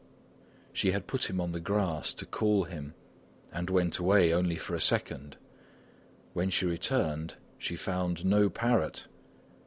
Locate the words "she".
0.73-0.93, 6.49-6.65, 7.59-7.75